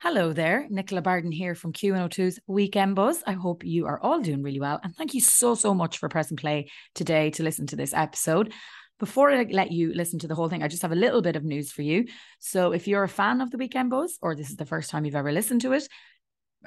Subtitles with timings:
[0.00, 3.20] Hello there, Nicola Barden here from Q102's Weekend Buzz.
[3.26, 4.78] I hope you are all doing really well.
[4.84, 8.52] And thank you so, so much for pressing play today to listen to this episode.
[9.00, 11.34] Before I let you listen to the whole thing, I just have a little bit
[11.34, 12.06] of news for you.
[12.38, 15.04] So, if you're a fan of the Weekend Buzz, or this is the first time
[15.04, 15.88] you've ever listened to it,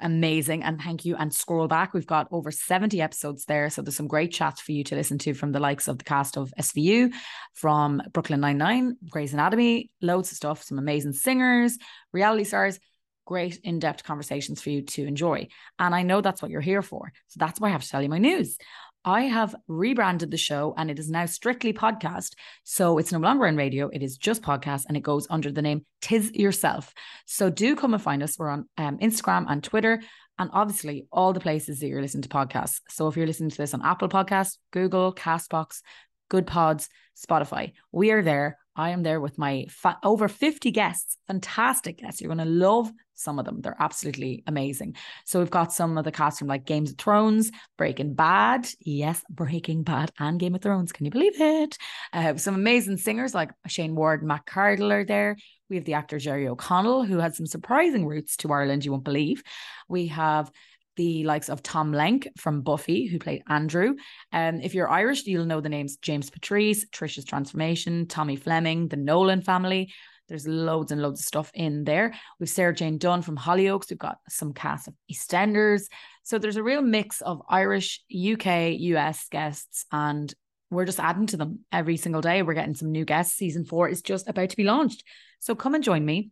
[0.01, 0.63] amazing.
[0.63, 1.15] And thank you.
[1.15, 3.69] And scroll back, we've got over 70 episodes there.
[3.69, 6.03] So, there's some great chats for you to listen to from the likes of the
[6.03, 7.13] cast of SVU,
[7.53, 11.77] from Brooklyn Nine-Nine, Grey's Anatomy, loads of stuff, some amazing singers,
[12.11, 12.77] reality stars
[13.25, 15.47] great in-depth conversations for you to enjoy.
[15.79, 17.13] And I know that's what you're here for.
[17.27, 18.57] So that's why I have to tell you my news.
[19.03, 22.33] I have rebranded the show and it is now strictly podcast.
[22.63, 25.63] So it's no longer in radio, it is just podcast and it goes under the
[25.63, 26.93] name Tis Yourself.
[27.25, 28.37] So do come and find us.
[28.37, 30.01] We're on um, Instagram and Twitter
[30.37, 32.81] and obviously all the places that you're listening to podcasts.
[32.89, 35.81] So if you're listening to this on Apple Podcasts, Google, Castbox,
[36.29, 38.57] Good Pods, Spotify, we are there.
[38.75, 42.21] I am there with my fa- over 50 guests, fantastic guests.
[42.21, 43.61] You're going to love some of them.
[43.61, 44.95] They're absolutely amazing.
[45.25, 48.67] So we've got some of the cast from like Games of Thrones, Breaking Bad.
[48.79, 50.91] Yes, Breaking Bad and Game of Thrones.
[50.91, 51.77] Can you believe it?
[52.11, 55.37] Uh, some amazing singers like Shayne Ward and Matt Cardle are there.
[55.69, 59.05] We have the actor Jerry O'Connell, who had some surprising roots to Ireland, you won't
[59.05, 59.43] believe.
[59.87, 60.51] We have
[60.95, 63.95] the likes of Tom Lenk from Buffy, who played Andrew.
[64.31, 68.97] Um, if you're Irish, you'll know the names James Patrice, Trisha's Transformation, Tommy Fleming, the
[68.97, 69.91] Nolan family.
[70.27, 72.13] There's loads and loads of stuff in there.
[72.39, 73.89] We've Sarah Jane Dunn from Hollyoaks.
[73.89, 75.83] We've got some cast of EastEnders.
[76.23, 80.33] So there's a real mix of Irish, UK, US guests, and
[80.69, 82.43] we're just adding to them every single day.
[82.43, 83.35] We're getting some new guests.
[83.35, 85.03] Season four is just about to be launched.
[85.39, 86.31] So come and join me.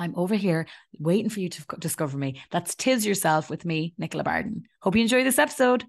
[0.00, 0.66] I'm over here
[0.98, 2.40] waiting for you to discover me.
[2.50, 4.62] That's Tis Yourself with me, Nicola Barden.
[4.80, 5.84] Hope you enjoy this episode.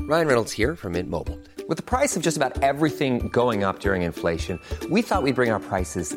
[0.00, 1.38] Ryan Reynolds here from Mint Mobile.
[1.68, 4.58] With the price of just about everything going up during inflation,
[4.90, 6.16] we thought we'd bring our prices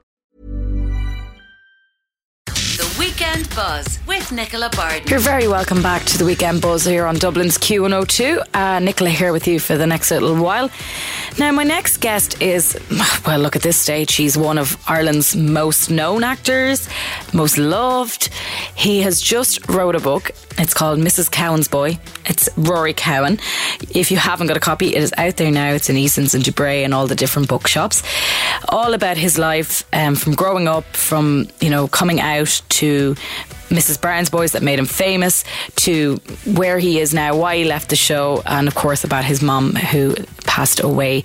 [3.41, 5.07] Weekend Buzz with Nicola Barden.
[5.07, 8.43] You're very welcome back to the Weekend Buzz here on Dublin's Q102.
[8.53, 10.69] Uh, Nicola here with you for the next little while.
[11.39, 12.77] Now, my next guest is,
[13.25, 14.13] well, look at this stage.
[14.13, 16.87] He's one of Ireland's most known actors,
[17.33, 18.29] most loved.
[18.75, 20.31] He has just wrote a book.
[20.59, 21.31] It's called Mrs.
[21.31, 21.97] Cowan's Boy.
[22.25, 23.39] It's Rory Cowan.
[23.89, 25.71] If you haven't got a copy, it is out there now.
[25.71, 28.03] It's in Eason's and Dubray and all the different bookshops.
[28.69, 33.15] All about his life um, from growing up, from, you know, coming out to
[33.69, 33.99] Mrs.
[34.01, 35.43] Brown's Boys that made him famous
[35.77, 39.41] to where he is now, why he left the show, and of course about his
[39.41, 40.13] mum who
[40.45, 41.23] passed away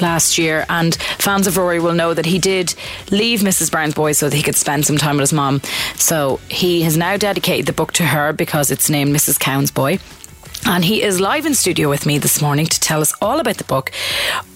[0.00, 0.66] last year.
[0.68, 2.74] And fans of Rory will know that he did
[3.10, 3.70] leave Mrs.
[3.70, 5.60] Brown's Boys so that he could spend some time with his mum.
[5.94, 9.38] So he has now dedicated the book to her because it's named Mrs.
[9.38, 9.98] Cowan's Boy.
[10.66, 13.58] And he is live in studio with me this morning to tell us all about
[13.58, 13.92] the book,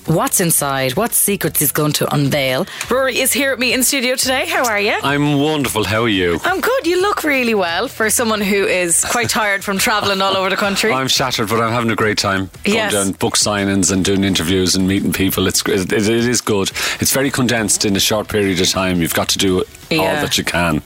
[0.08, 2.66] what's inside, what secrets he's going to unveil.
[2.90, 4.46] Rory is here with me in studio today.
[4.46, 4.96] How are you?
[5.02, 5.84] I'm wonderful.
[5.84, 6.40] How are you?
[6.44, 6.86] I'm good.
[6.86, 10.56] You look really well for someone who is quite tired from travelling all over the
[10.56, 10.92] country.
[10.92, 12.50] I'm shattered, but I'm having a great time.
[12.64, 12.92] Going Yes.
[12.92, 15.46] down book signings and doing interviews and meeting people.
[15.46, 16.70] It's it, it is good.
[17.00, 19.00] It's very condensed in a short period of time.
[19.02, 19.98] You've got to do Yeah.
[19.98, 20.82] all that you can,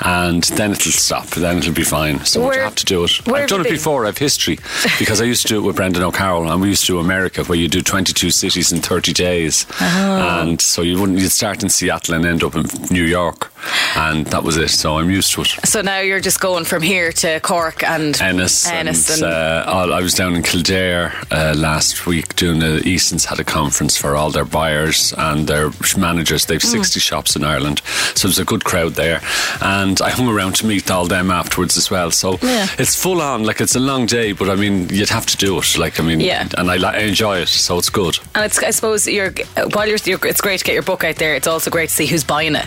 [0.00, 1.26] and then it'll stop.
[1.30, 2.24] Then it'll be fine.
[2.24, 3.20] So Where- you have to do it.
[3.28, 4.06] I've done it before.
[4.06, 4.58] I've history
[4.98, 7.44] because I used to do it with Brendan O'Carroll, and we used to do America,
[7.44, 10.40] where you do 22 cities in 30 days, Oh.
[10.40, 11.18] and so you wouldn't.
[11.18, 13.52] You'd start in Seattle and end up in New York,
[13.96, 14.70] and that was it.
[14.70, 15.48] So I'm used to it.
[15.64, 19.64] so now you're just going from here to Cork and Ennis, Ennis and, and- uh,
[19.66, 23.96] all- I was down in Kildare uh, last week doing the Eason's had a conference
[23.96, 26.46] for all their buyers and their managers.
[26.46, 26.68] They've Hmm.
[26.82, 27.80] 60 shops in Ireland,
[28.14, 29.20] so there's a good crowd there.
[29.60, 32.10] And I hung around to meet all them afterwards as well.
[32.10, 32.66] So Yeah.
[32.78, 35.58] it's full on, like it's a long day, but I mean you'd have to do
[35.58, 35.78] it.
[35.78, 36.46] Like I mean, Yeah.
[36.58, 38.18] and I, I enjoy it, so it's good.
[38.34, 39.32] And it's, I suppose you're
[39.74, 41.34] while you're, you're, it's great to get your book out there.
[41.34, 42.66] It's also great to see who's buying it.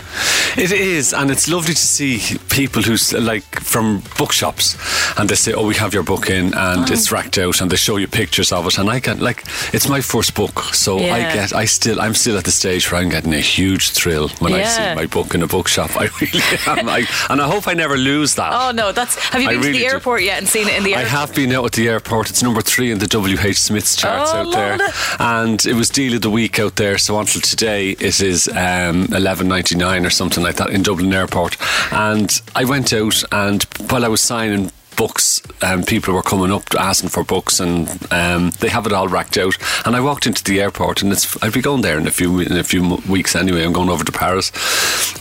[0.56, 4.76] It is, and it's lovely to see people who's like from bookshops,
[5.18, 6.92] and they say, "Oh, we have your book in, and Oh.
[6.92, 9.88] it's racked out," and they show you pictures of it, and I get like, it's
[9.88, 13.08] my first book, so I get, I still, I'm still at the stage where I'm
[13.08, 15.90] getting a huge thrill when I see my book in a bookshop.
[15.96, 18.50] I really am, I, and I hope I never lose that.
[18.52, 19.16] Oh no, that's.
[19.30, 19.94] Have you I been to really the do.
[19.94, 21.06] airport yet and seen it in the airport?
[21.14, 22.30] I have been out at the airport.
[22.30, 24.90] It's number three in the WH Smith's charts Oh, out there, Lord.
[25.20, 26.98] and it was deal of the week out there.
[26.98, 31.12] So until today, it is um, eleven ninety nine or something like that in Dublin
[31.12, 31.56] Airport.
[31.92, 35.40] And I went out, and while I was signing books.
[35.62, 39.38] Um, people were coming up asking for books, and um, they have it all racked
[39.38, 39.56] out.
[39.86, 42.40] And I walked into the airport, and it's I'd be going there in a few
[42.40, 43.64] in a few weeks anyway.
[43.64, 44.52] I'm going over to Paris,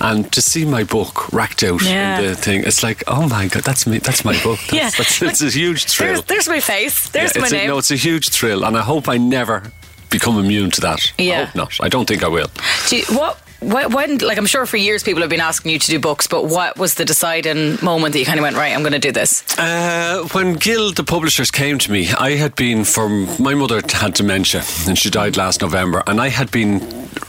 [0.02, 2.20] and to see my book racked out Yeah.
[2.20, 4.00] in the thing, it's like, oh my god, that's me.
[4.00, 4.60] That's my book.
[4.70, 4.90] That's, Yeah.
[4.98, 6.14] that's, it's a huge thrill.
[6.24, 7.08] There's, there's my face.
[7.10, 7.68] There's Yeah, my a, name.
[7.70, 9.72] no, it's a huge thrill, and I hope I never
[10.10, 11.12] become immune to that.
[11.18, 11.42] Yeah.
[11.42, 11.78] I hope not.
[11.82, 12.50] I don't think I will.
[12.90, 13.38] Do you, what?
[13.62, 16.28] wh- When, like, I'm sure for years people have been asking you to do books,
[16.28, 19.00] but what was the deciding moment that you kind of went, right, I'm going to
[19.00, 19.44] do this?
[19.58, 24.14] Uh, when Gill, the publishers, came to me, I had been from my mother had
[24.14, 26.80] dementia and she died last November, and I had been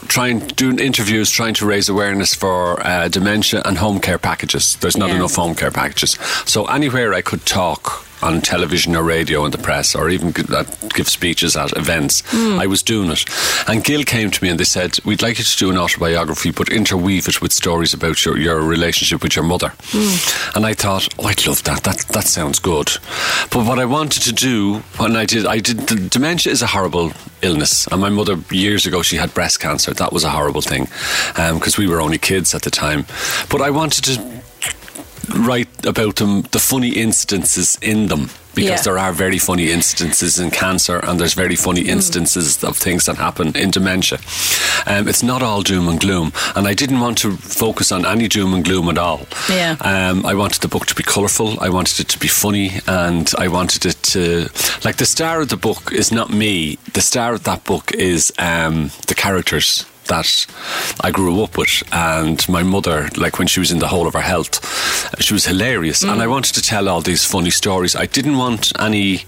[0.07, 4.75] trying doing interviews, trying to raise awareness for uh, dementia and home care packages.
[4.77, 5.15] There's not Yeah.
[5.17, 9.57] enough home care packages, so anywhere I could talk on television or radio in the
[9.57, 12.23] press or even uh, give speeches at events.
[12.27, 12.59] Hmm.
[12.59, 13.25] I was doing it.
[13.67, 16.51] And Gill came to me and they said we'd like you to do an autobiography
[16.51, 19.73] but interweave it with stories about your, your relationship with your mother.
[19.87, 20.55] Hmm.
[20.57, 21.83] And I thought oh I'd love that.
[21.83, 22.89] That that sounds good.
[23.51, 27.11] But what I wanted to do when I did I did dementia is a horrible
[27.41, 27.87] illness.
[27.87, 29.93] And my mother years ago she had breast cancer.
[29.93, 30.87] That was a horrible thing
[31.37, 33.05] um, because we were only kids at the time.
[33.49, 34.40] But I wanted to
[35.35, 38.29] write about them, the funny instances in them.
[38.53, 38.81] Because Yeah.
[38.81, 43.15] there are very funny instances in cancer, and there's very funny instances of things that
[43.15, 44.19] happen in dementia.
[44.85, 48.27] Um, it's not all doom and gloom, and I didn't want to focus on any
[48.27, 49.21] doom and gloom at all.
[49.47, 49.77] Yeah.
[49.79, 51.59] Um, I wanted the book to be colourful.
[51.61, 54.49] I wanted it to be funny, and I wanted it to
[54.83, 56.77] like the star of the book is not me.
[56.93, 60.45] The star of that book is um, the characters that
[61.01, 63.09] I grew up with, and my mother.
[63.17, 64.59] Like when she was in the whole of her health,
[65.21, 66.31] she was hilarious, and I mm.
[66.31, 67.95] wanted to tell all these funny stories.
[67.95, 69.25] I didn't want any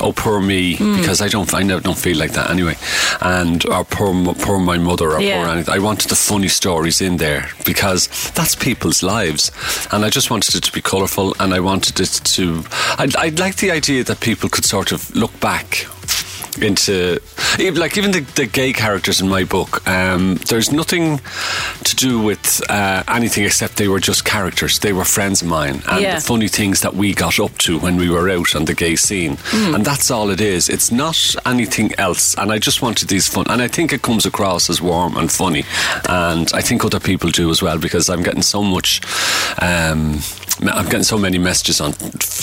[0.00, 0.96] oh poor me mm.
[0.98, 2.76] because I don't I don't feel like that anyway,
[3.20, 5.42] and or poor poor my mother or Yeah.
[5.42, 5.74] poor anything.
[5.74, 9.50] I wanted the funny stories in there because that's people's lives,
[9.92, 12.64] and I just wanted it to be colourful, and I wanted it to.
[12.98, 15.86] I'd, I'd like the idea that people could sort of look back
[16.62, 17.18] into
[17.74, 21.18] like even the, the gay characters in my book um, there's nothing
[21.84, 24.78] to do with uh, anything except they were just characters.
[24.80, 25.82] They were friends of mine.
[25.88, 26.14] And Yeah.
[26.16, 28.96] the funny things that we got up to when we were out on the gay
[28.96, 29.38] scene.
[29.52, 30.68] And that's all it is.
[30.68, 32.34] It's not anything else.
[32.38, 35.30] And I just wanted these fun and I think it comes across as warm and
[35.30, 35.64] funny.
[36.08, 39.00] And I think other people do as well because I'm getting so much
[39.62, 40.20] um,
[40.62, 41.94] I'm getting so many messages on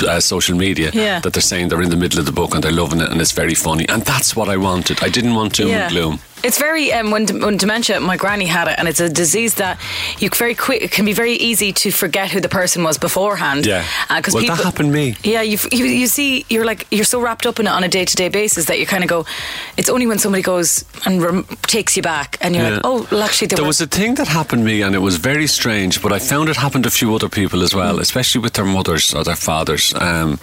[0.07, 1.19] uh, social media Yeah.
[1.21, 3.19] that they're saying they're in the middle of the book and they're loving it and
[3.21, 3.87] it's very funny.
[3.89, 5.01] And that's what I wanted.
[5.03, 6.19] I didn't want doom and gloom.
[6.43, 7.99] It's very um, when, when dementia.
[7.99, 9.79] My granny had it, and it's a disease that
[10.19, 10.81] you very quick.
[10.81, 13.65] It can be very easy to forget who the person was beforehand.
[13.65, 13.85] Yeah.
[14.15, 15.15] because well, people, that happened to me.
[15.23, 17.87] Yeah, you, you you see, you're like you're so wrapped up in it on a
[17.87, 19.25] day to day basis that you kind of go.
[19.77, 22.73] It's only when somebody goes and rem- takes you back, and you're Yeah.
[22.75, 25.01] like, oh, well, actually, there, There was a thing that happened to me, and it
[25.01, 26.01] was very strange.
[26.01, 28.65] But I found it happened to a few other people as well, especially with their
[28.65, 29.93] mothers or their fathers.
[29.93, 30.39] Um,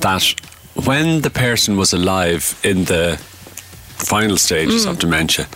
[0.00, 0.34] that
[0.74, 3.18] when the person was alive in the
[4.02, 4.90] final stages Mm.
[4.90, 5.46] of dementia,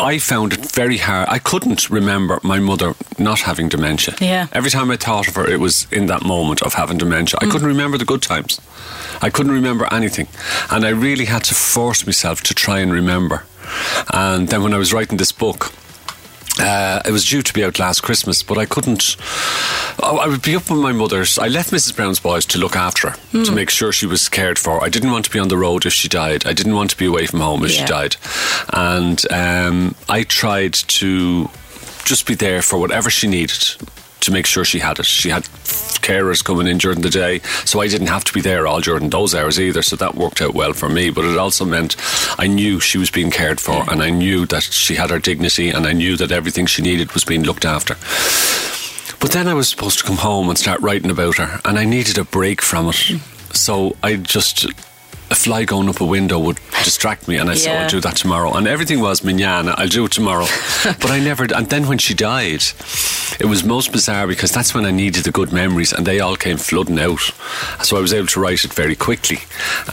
[0.00, 1.28] I found it very hard.
[1.30, 4.14] I couldn't remember my mother not having dementia.
[4.20, 4.46] Yeah.
[4.52, 7.38] Every time I thought of her, it was in that moment of having dementia.
[7.40, 8.60] I couldn't remember the good times.
[9.22, 10.28] I couldn't remember anything.
[10.70, 13.44] And I really had to force myself to try and remember.
[14.12, 15.72] And then when I was writing this book,
[16.58, 19.16] uh, it was due to be out last Christmas, but I couldn't.
[20.00, 21.38] Oh, I would be up with my mother's.
[21.38, 21.94] I left Mrs.
[21.96, 24.82] Brown's boys to look after her, to make sure she was cared for.
[24.82, 26.46] I didn't want to be on the road if she died.
[26.46, 27.80] I didn't want to be away from home if Yeah.
[27.80, 28.16] she died.
[28.72, 31.50] And um, I tried to
[32.04, 33.64] just be there for whatever she needed
[34.28, 35.06] to make sure she had it.
[35.06, 35.44] She had
[36.04, 39.10] carers coming in during the day, so I didn't have to be there all during
[39.10, 39.82] those hours either.
[39.82, 41.10] So that worked out well for me.
[41.10, 41.96] But it also meant
[42.38, 45.70] I knew she was being cared for, and I knew that she had her dignity,
[45.70, 47.94] and I knew that everything she needed was being looked after.
[49.20, 51.84] But then I was supposed to come home and start writing about her, and I
[51.84, 53.20] needed a break from it.
[53.52, 54.66] So I just.
[55.30, 58.16] A fly going up a window would distract me, and I said, I'll do that
[58.16, 58.54] tomorrow.
[58.54, 60.46] And everything was mignon, I'll do it tomorrow.
[60.84, 61.46] but I never.
[61.54, 62.62] And then when she died,
[63.38, 66.36] it was most bizarre because that's when I needed the good memories, and they all
[66.36, 67.20] came flooding out.
[67.82, 69.38] So I was able to write it very quickly,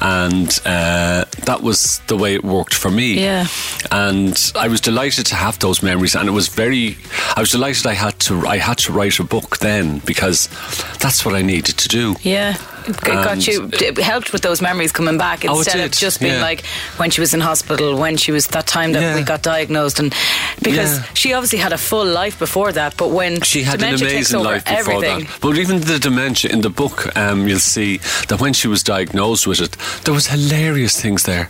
[0.01, 3.19] and uh, that was the way it worked for me.
[3.19, 3.47] Yeah.
[3.91, 6.97] And I was delighted to have those memories, and it was very.
[7.35, 8.47] I was delighted I had to.
[8.47, 10.47] I had to write a book then because
[10.99, 12.15] that's what I needed to do.
[12.21, 12.55] Yeah.
[12.87, 13.69] It got you.
[13.73, 16.41] It helped with those memories coming back Oh, instead of just being yeah.
[16.49, 16.65] like
[16.97, 19.15] when she was in hospital, when she was that time that Yeah.
[19.15, 20.13] we got diagnosed, and
[20.61, 21.03] because Yeah.
[21.13, 24.63] she obviously had a full life before that, but when She had an amazing life
[24.65, 25.41] before everything, that.
[25.41, 29.47] But even the dementia in the book, um, you'll see that when she was diagnosed
[29.47, 31.49] with it, there was hilarious things there,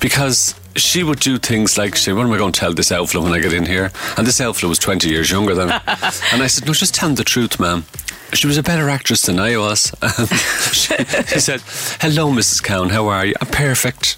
[0.00, 3.22] because she would do things like say, "What am I going to tell this outflow
[3.22, 5.82] when I get in here?" And this outflow was twenty years younger than, her.
[6.32, 7.84] and I said, "No, just tell him the truth, ma'am."
[8.32, 9.92] She was a better actress than I was.
[10.02, 10.28] And
[10.72, 11.60] she, um, she said,
[12.00, 12.62] "Hello, Mrs.
[12.62, 12.90] Cowan.
[12.90, 13.34] How are you?
[13.40, 14.16] I'm perfect."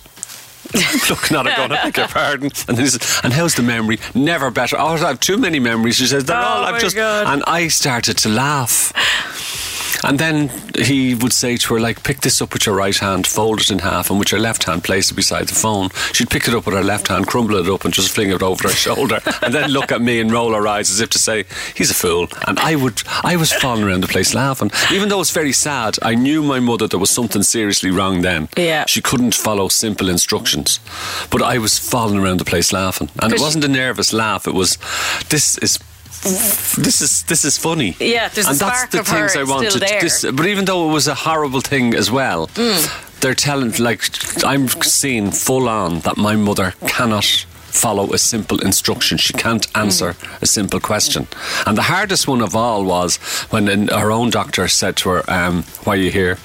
[1.08, 2.50] Looking at her going, I beg your pardon.
[2.66, 3.98] And then he says, and how's the memory?
[4.14, 4.76] Never better.
[4.78, 5.96] Oh, I have too many memories.
[5.96, 6.96] She says, they're oh all, Oh, I've my just.
[6.96, 7.26] God.
[7.28, 8.92] And I started to laugh.
[10.04, 13.26] And then he would say to her, like, pick this up with your right hand,
[13.26, 15.88] fold it in half, and with your left hand, place it beside the phone.
[16.12, 18.42] She'd pick it up with her left hand, crumble it up, and just fling it
[18.42, 21.18] over her shoulder, and then look at me and roll her eyes as if to
[21.18, 21.44] say,
[21.74, 22.28] he's a fool.
[22.46, 24.70] And I would, I was falling around the place laughing.
[24.92, 28.20] Even though it was very sad, I knew my mother there was something seriously wrong
[28.22, 28.48] then.
[28.56, 28.84] Yeah.
[28.86, 30.80] She couldn't follow simple instructions.
[31.30, 33.10] But I was falling around the place laughing.
[33.20, 34.78] And it wasn't a nervous laugh, it was,
[35.30, 35.78] this is.
[36.24, 37.94] This is this is funny.
[38.00, 39.72] Yeah, there's a and that's the things I wanted.
[39.80, 42.48] This, but even though it was a horrible thing as well,
[43.20, 44.02] they're telling like
[44.44, 49.18] I'm seeing full on that my mother cannot follow a simple instruction.
[49.18, 51.26] She can't answer a simple question.
[51.66, 53.16] And the hardest one of all was
[53.50, 56.38] when her own doctor said to her, um, "Why are you here?"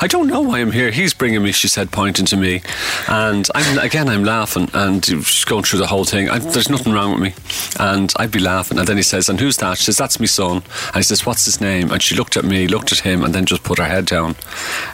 [0.00, 0.90] I don't know why I'm here.
[0.90, 1.52] He's bringing me.
[1.52, 2.62] She said, pointing to me,
[3.08, 6.28] and I'm again I'm laughing and she's going through the whole thing.
[6.28, 7.34] I, there's nothing wrong with me,
[7.80, 8.78] and I'd be laughing.
[8.78, 10.56] And then he says, "And who's that?" She says, "That's my son."
[10.88, 13.34] And he says, "What's his name?" And she looked at me, looked at him, and
[13.34, 14.36] then just put her head down.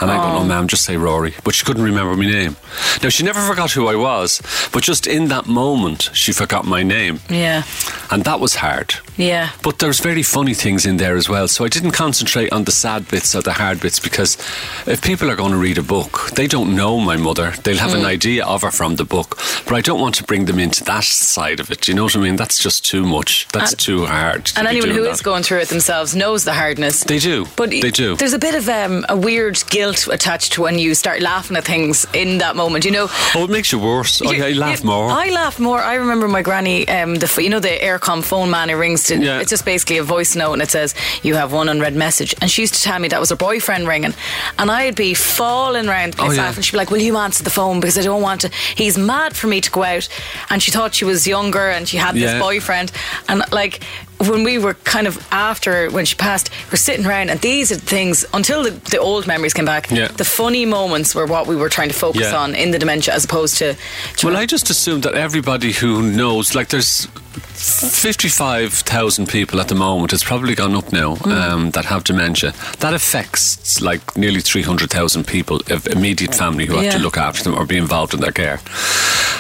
[0.01, 2.57] And I go, "No, ma'am, just say Rory." But she couldn't remember my name.
[3.03, 4.41] Now she never forgot who I was,
[4.73, 5.72] but just in that moment,
[6.12, 7.62] she forgot my name, Yeah.
[8.11, 8.95] and that was hard.
[9.16, 9.50] Yeah.
[9.62, 11.47] But there's very funny things in there as well.
[11.49, 14.37] So I didn't concentrate on the sad bits or the hard bits because
[14.87, 17.52] if people are going to read a book, they don't know my mother.
[17.62, 18.00] They'll have Mm.
[18.00, 19.38] an idea of her from the book.
[19.66, 21.87] But I don't want to bring them into that side of it.
[21.88, 22.37] You know what I mean?
[22.37, 23.47] That's just too much.
[23.52, 24.47] That's too hard.
[24.47, 25.11] to And anyone who that.
[25.11, 27.04] is going through it themselves knows the hardness.
[27.04, 27.47] They do.
[27.57, 28.16] But They do.
[28.16, 31.64] There's a bit of um, a weird guilt attached to when you start laughing at
[31.64, 32.85] things in that moment.
[32.85, 34.21] You know, Oh, it makes you worse.
[34.23, 35.11] Yeah, I laugh more.
[35.11, 35.81] I laugh more.
[35.83, 39.40] I remember my granny, um, the you know the Eircom phone man who rings Yeah.
[39.40, 42.35] It's just basically a voice note, and it says you have one unread message.
[42.40, 44.14] And she used to tell me that was her boyfriend ringing,
[44.59, 46.42] and I'd be falling around the place Oh, yeah.
[46.42, 46.62] laughing.
[46.62, 49.37] She'd be like, "Will you answer the phone because I don't want to." He's mad
[49.37, 50.09] for me to go out,
[50.50, 52.32] and she thought she was younger and she had Yeah.
[52.35, 52.92] this boyfriend,
[53.28, 53.80] and like.
[54.31, 57.76] When we were kind of after when she passed, we're sitting around, and these are
[57.76, 59.91] things until the, the old memories came back.
[59.91, 60.09] Yeah.
[60.09, 62.37] The funny moments were what we were trying to focus Yeah.
[62.43, 63.75] on in the dementia, as opposed to.
[64.23, 67.07] Well, I just assume that everybody who knows, like, there's
[67.55, 71.33] 55,000 people at the moment, it's probably gone up now, Mm.
[71.33, 72.52] um, that have dementia.
[72.81, 76.91] That affects, like, nearly 300,000 people of immediate family who have Yeah.
[76.93, 78.61] to look after them or be involved in their care.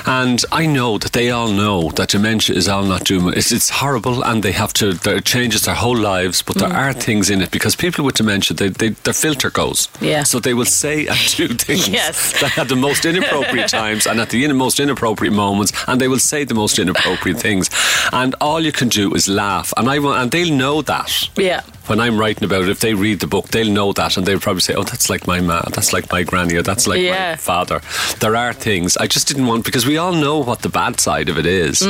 [0.06, 3.28] And I know that they all know that dementia is all not doom.
[3.36, 6.74] It's, it's horrible and they have to, it changes their whole lives, but there Mm.
[6.76, 9.88] are things in it because people with dementia, they, they, their filter goes.
[10.00, 10.22] Yeah.
[10.24, 12.32] So they will say and do things Yes.
[12.40, 16.18] that at the most inappropriate times and at the most inappropriate moments, and they will
[16.20, 17.68] say the most inappropriate things.
[18.12, 19.72] And all you can do is laugh.
[19.76, 21.28] And I and they'll know that.
[21.36, 21.60] Yeah.
[21.86, 24.38] When I'm writing about it, if they read the book, they'll know that, and they'll
[24.38, 27.32] probably say, "Oh, that's like my ma, that's like my granny, or that's like Yeah.
[27.32, 27.80] my father."
[28.20, 31.28] There are things I just didn't want because we all know what the bad side
[31.28, 31.82] of it is.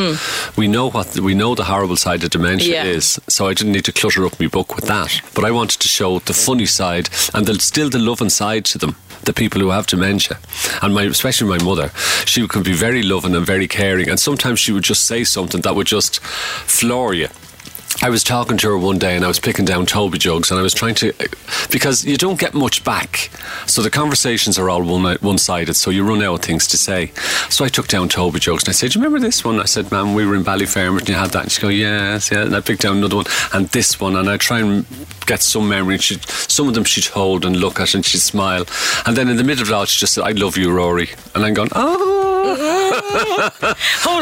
[0.57, 2.85] We know what we know the horrible side of dementia Mm.
[2.85, 2.85] Yeah.
[2.97, 3.21] is.
[3.29, 5.21] So I didn't need to clutter up my book with that.
[5.35, 8.79] But I wanted to show the funny side and the, still the loving side to
[8.79, 8.97] them.
[9.25, 10.37] The people who have dementia,
[10.83, 11.93] and my, especially my mother,
[12.25, 15.61] she could be very loving and very caring, and sometimes she would just say something
[15.61, 16.19] that would just
[16.67, 17.29] floor you.
[18.05, 20.59] I was talking to her one day and I was picking down Toby jugs and
[20.59, 21.13] I was trying to
[21.71, 23.31] because you don't get much back.
[23.69, 26.77] So the conversations are all one one sided, so you run out of things to
[26.77, 27.13] say.
[27.49, 29.61] So I took down Toby jugs and I said, Do you remember this one?
[29.61, 32.33] I said, Ma'am, we were in Ballyfermot and you had that and she go, Yes,
[32.33, 34.85] yeah and I picked down another one and this one and I try and
[35.27, 38.19] get some memory and she'd, some of them she'd hold and look at and she'd
[38.19, 38.67] smile.
[39.07, 41.11] And then in the middle of it all she just said, I love you, Rory
[41.37, 42.82] and I'm going, Oh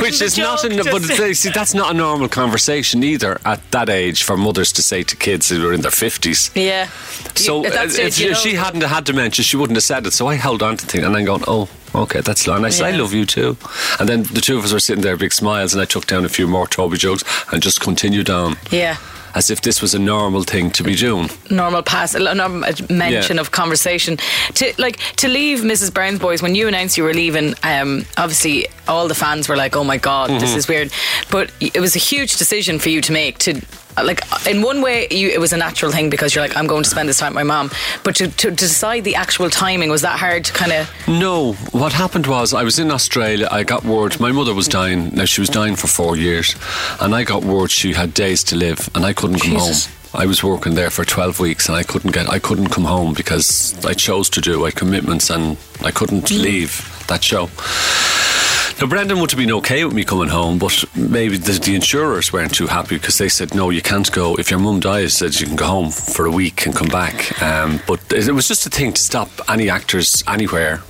[0.01, 1.03] which is not, in, but
[1.35, 5.17] see, that's not a normal conversation either at that age for mothers to say to
[5.17, 6.51] kids who are in their fifties.
[6.55, 6.89] yeah.
[7.35, 9.85] So You- at that uh, if you know- she hadn't had dementia, she wouldn't have
[9.85, 10.13] said it.
[10.13, 11.69] So I held on to things, and I'm going, oh.
[11.93, 12.65] Okay, that's long.
[12.65, 13.57] I said, I love you too.
[13.99, 16.25] And then the two of us were sitting there, big smiles, and I took down
[16.25, 18.97] a few more Toby jugs and just continued on yeah.
[19.35, 21.31] As if this was a normal thing to be doing.
[21.51, 23.41] normal pass, a normal mention Yeah.
[23.41, 24.19] of conversation.
[24.55, 25.93] To like to leave Mrs.
[25.93, 27.55] Brown's Boys when you announced you were leaving.
[27.63, 30.41] Um, obviously, all the fans were like, "Oh my god, Mm-hmm.
[30.41, 30.91] this is weird,"
[31.31, 33.39] but it was a huge decision for you to make.
[33.39, 33.61] To
[34.03, 36.85] like, in one way, you, it was a natural thing because you're like, "I'm going
[36.85, 37.71] to spend this time with my mom,"
[38.05, 40.91] but to, to decide the actual timing was that hard to kind of.
[41.09, 43.49] No, what happened was I was in Australia.
[43.51, 45.11] I got word my mother was dying.
[45.15, 46.55] Now she was dying for four years,
[47.01, 49.87] and I got word she had days to live, and I couldn't come Jesus.
[49.87, 49.97] home.
[50.13, 52.29] I was working there for twelve weeks, and I couldn't get.
[52.29, 54.63] I couldn't come home because I chose to do.
[54.63, 56.43] I had commitments, and I couldn't mm.
[56.43, 57.49] leave that show.
[58.81, 62.33] Now, Brendan would have been okay with me coming home, but maybe the, the insurers
[62.33, 64.35] weren't too happy because they said, no, you can't go.
[64.37, 67.41] If your mum dies, said you can go home for a week and come back.
[67.43, 70.83] Um, but it was just a thing to stop any actors anywhere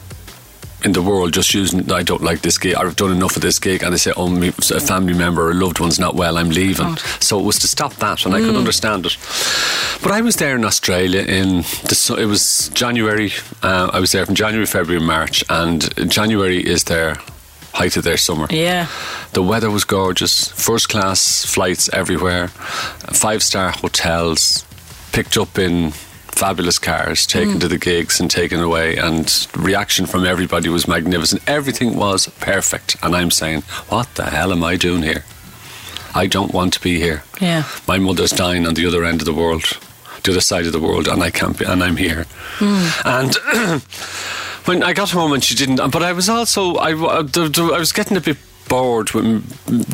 [0.85, 2.75] in the world just using I don't like this gig.
[2.75, 3.83] I've done enough of this gig.
[3.83, 6.39] And they say oh me, a family member or a loved one's not well.
[6.39, 6.97] I'm leaving.
[7.21, 9.17] So it was to stop that and I could understand it.
[10.03, 13.33] But I was there in Australia in the, it was January
[13.63, 17.17] uh, I was there from January February March and January is their
[17.73, 18.47] height of their summer.
[18.51, 18.87] Yeah.
[19.33, 20.49] the weather was gorgeous.
[20.49, 22.49] First class flights everywhere.
[22.49, 24.65] Five star hotels
[25.13, 25.93] picked up in
[26.41, 27.59] fabulous cars taken hmm.
[27.59, 31.43] to the gigs and taken away and reaction from everybody was magnificent.
[31.47, 35.25] Everything was perfect and I'm saying what the hell am I doing here?
[36.15, 37.23] I don't want to be here.
[37.41, 37.65] Yeah.
[37.87, 39.65] my mother's dying on the other end of the world
[40.23, 42.25] the other side of the world and I can't be and I'm here.
[42.59, 42.89] Hmm.
[43.05, 43.83] And
[44.71, 47.79] when I got home and she didn't but I was also I, I uh, I
[47.79, 48.37] was getting a bit
[48.69, 49.43] bored with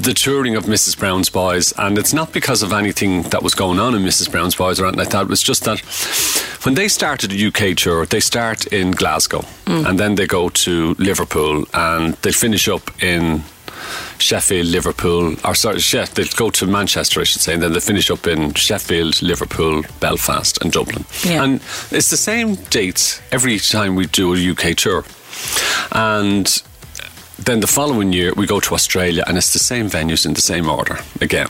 [0.04, 0.98] the touring of Mrs.
[0.98, 4.30] Brown's Boys and it's not because of anything that was going on in Mrs.
[4.30, 5.80] Brown's Boys or anything like that it was just that
[6.64, 9.86] when they started a UK tour they start in Glasgow hmm.
[9.86, 13.42] and then they go to Liverpool and they finish up in
[14.18, 17.80] Sheffield, Liverpool, or sorry, Sheff, they'll go to Manchester, I should say, and then they
[17.80, 21.04] finish up in Sheffield, Liverpool, Belfast, and Dublin.
[21.24, 21.44] Yeah.
[21.44, 25.04] And it's the same dates every time we do a UK tour.
[25.92, 26.62] And
[27.38, 30.40] then the following year, we go to Australia, and it's the same venues in the
[30.40, 31.48] same order again.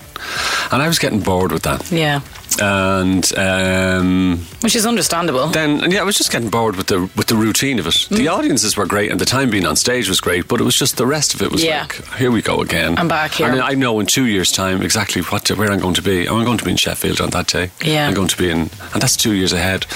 [0.73, 1.91] And I was getting bored with that.
[1.93, 2.21] Yeah.
[2.61, 5.49] And um, Which is understandable.
[5.49, 7.95] then yeah, I was just getting bored with the with the routine of it.
[7.95, 8.17] Mm.
[8.17, 10.77] The audiences were great, and the time being on stage was great, but it was
[10.77, 11.83] just the rest of it was Yeah.
[11.83, 12.99] like, here we go again.
[12.99, 13.49] I'm back here.
[13.49, 16.27] And I know in two years' time exactly what where I'm going to be.
[16.29, 17.71] I'm going to be in Sheffield on that day.
[17.85, 18.09] Yeah.
[18.09, 18.59] I'm going to be in,
[18.93, 19.87] and that's two years ahead.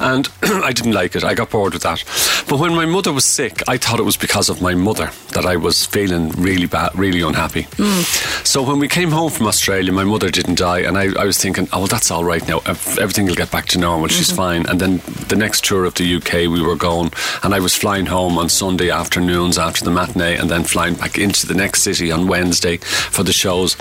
[0.00, 1.24] And I didn't like it.
[1.24, 2.04] I got bored with that.
[2.48, 5.44] But when my mother was sick, I thought it was because of my mother that
[5.46, 7.64] I was feeling really bad, really unhappy.
[7.78, 8.46] Mm.
[8.46, 11.38] So when we came home from Australia, my mother didn't die, and I, I was
[11.38, 12.58] thinking, oh well, that's all right now.
[12.66, 14.08] Everything will get back to normal.
[14.08, 14.36] She's mm-hmm.
[14.36, 14.66] fine.
[14.66, 18.06] And then the next tour of the UK, we were going, and I was flying
[18.06, 22.10] home on Sunday afternoons after the matinee, and then flying back into the next city
[22.10, 23.76] on Wednesday for the shows.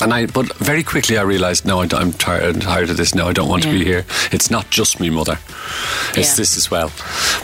[0.00, 3.14] And I, but very quickly I realised, no, I, am tired, I'm tired of this.
[3.14, 4.04] No, I don't want to be here.
[4.30, 5.38] It's not just me mother;
[6.14, 6.36] it's Yeah.
[6.36, 6.92] this as well.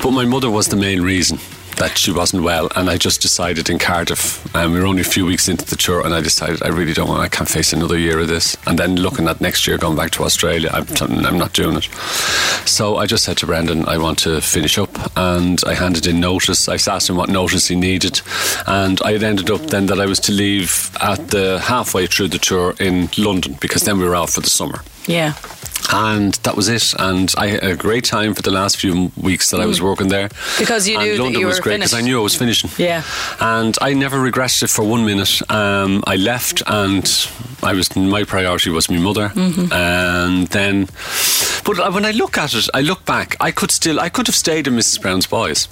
[0.03, 1.39] But my mother was the main reason
[1.77, 4.55] that she wasn't well, and I just decided in Cardiff.
[4.55, 6.93] Um, we were only a few weeks into the tour, and I decided I really
[6.93, 7.21] don't want.
[7.21, 8.57] I can't face another year of this.
[8.67, 10.87] And then looking at next year, going back to Australia, I'm,
[11.25, 11.85] I'm not doing it.
[12.67, 16.21] So I just said to Brendan, I want to finish up, and I handed in
[16.21, 16.69] notice.
[16.69, 18.21] I asked him what notice he needed,
[18.67, 22.29] and I had ended up then that I was to leave at the halfway through
[22.29, 24.83] the tour in London because then we were out for the summer.
[25.07, 25.35] Yeah.
[25.93, 26.95] And that was it.
[26.99, 30.09] And I had a great time for the last few weeks that I was working
[30.09, 30.29] there.
[30.29, 30.59] Mm.
[30.59, 32.35] Because you And knew that London you was were great because I knew I was
[32.35, 32.71] finishing.
[32.79, 33.03] Yeah.
[33.41, 35.43] And I never regretted it for one minute.
[35.51, 37.05] Um, I left, and
[37.63, 39.29] I was my priority was my mother.
[39.29, 39.73] Mm-hmm.
[39.73, 40.89] And then,
[41.65, 43.37] but when I look at it, I look back.
[43.41, 45.01] I could still, I could have stayed in Mrs.
[45.01, 45.69] Brown's Boys.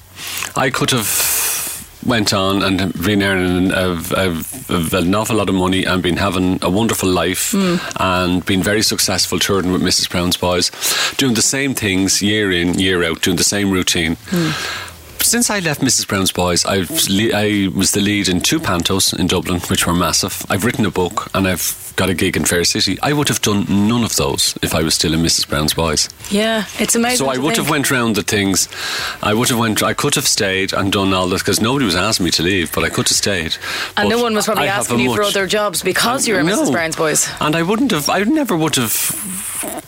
[0.56, 1.71] I could have
[2.06, 6.16] went on and been earning a, a, a, an awful lot of money and been
[6.16, 7.76] having a wonderful life hmm.
[7.96, 10.10] and been very successful touring with Mrs.
[10.10, 10.70] Brown's Boys,
[11.16, 14.16] doing the same things year in, year out, doing the same routine.
[14.28, 14.91] Hmm.
[15.32, 16.06] Since I left Mrs.
[16.06, 19.94] Brown's Boys, I've le- I was the lead in two pantos in Dublin, which were
[19.94, 20.44] massive.
[20.50, 22.98] I've written a book and I've got a gig in Fair City.
[23.02, 25.48] I would have done none of those if I was still in Mrs.
[25.48, 26.10] Brown's Boys.
[26.28, 26.66] Yeah.
[26.78, 27.24] It's amazing.
[27.24, 27.56] So I would think.
[27.56, 28.68] have went round the things.
[29.22, 29.82] I would have went.
[29.82, 32.70] I could have stayed and done all this because nobody was asking me to leave,
[32.74, 33.56] but I could have stayed.
[33.96, 36.42] And But no one was probably I asking you for other jobs because you were
[36.42, 36.62] No.
[36.62, 36.72] Mrs.
[36.72, 37.26] Brown's Boys.
[37.40, 38.10] And I wouldn't have.
[38.10, 38.92] I never would have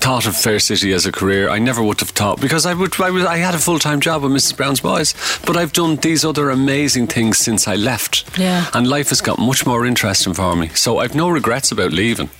[0.04, 1.48] thought of Fair City as a career.
[1.48, 2.98] I never would have thought because I would.
[3.00, 4.56] I, was, I had a full time job with Mrs.
[4.56, 5.14] Brown's Boys,
[5.46, 8.38] but I've done these other amazing things since I left.
[8.38, 8.66] Yeah.
[8.74, 10.68] And life has got much more interesting for me.
[10.68, 12.30] So I've no regrets about leaving.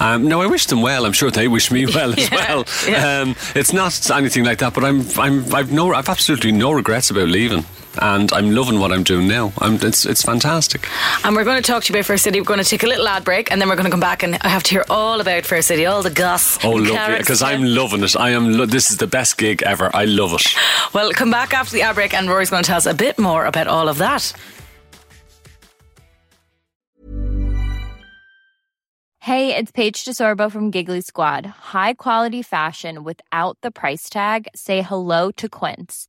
[0.00, 1.04] Um, no, I wish them well.
[1.06, 2.64] I'm sure they wish me well as Yeah, well.
[2.88, 3.20] yeah.
[3.20, 5.02] Um, it's not anything like that, but I'm.
[5.18, 5.54] I'm.
[5.54, 5.92] I've no.
[5.94, 7.64] I've absolutely no regrets about leaving.
[8.00, 9.52] And I'm loving what I'm doing now.
[9.58, 10.88] I'm, it's it's fantastic.
[11.24, 12.40] And we're going to talk to you about Fair City.
[12.40, 14.22] We're going to take a little ad break and then we're going to come back
[14.22, 16.62] and I have to hear all about Fair City, all the goss.
[16.64, 17.18] Oh, lovely!
[17.18, 18.16] Because I'm loving it.
[18.16, 18.52] I am.
[18.52, 19.90] Lo- this is the best gig ever.
[19.94, 20.54] I love it.
[20.94, 23.18] Well, come back after the ad break and Rory's going to tell us a bit
[23.18, 24.32] more about all of that.
[29.20, 31.46] Hey, it's Paige DeSorbo from Giggly Squad.
[31.46, 34.48] High quality fashion without the price tag.
[34.56, 36.08] Say hello to Quince.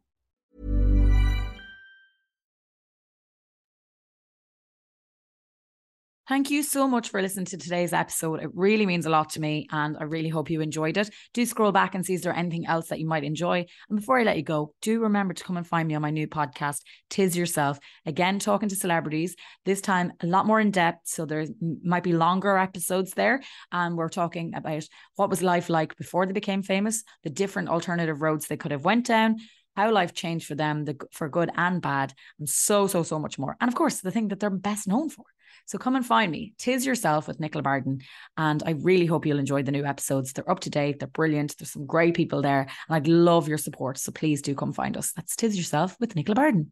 [6.27, 8.43] Thank you so much for listening to today's episode.
[8.43, 11.09] It really means a lot to me, and I really hope you enjoyed it.
[11.33, 13.65] Do scroll back and see is there anything else that you might enjoy.
[13.89, 16.11] And before I let you go, do remember to come and find me on my
[16.11, 17.79] new podcast, Tis Yourself.
[18.05, 21.07] Again, talking to celebrities, this time a lot more in depth.
[21.07, 21.47] So there
[21.83, 23.41] might be longer episodes there.
[23.71, 24.83] And we're talking about
[25.15, 28.85] what was life like before they became famous, the different alternative roads they could have
[28.85, 29.37] went down
[29.77, 33.39] how life changed for them, the, for good and bad, and so, so, so much
[33.39, 33.55] more.
[33.61, 35.23] And of course, the thing that they're best known for.
[35.65, 36.53] So come and find me.
[36.57, 38.01] Tis yourself with Nicola Barden.
[38.37, 40.33] And I really hope you'll enjoy the new episodes.
[40.33, 41.57] They're up to date, they're brilliant.
[41.57, 42.61] There's some great people there.
[42.61, 43.97] And I'd love your support.
[43.97, 45.11] So please do come find us.
[45.13, 46.71] That's Tis Yourself with Nicola Barden.